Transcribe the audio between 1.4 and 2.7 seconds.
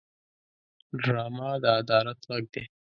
د عدالت غږ دی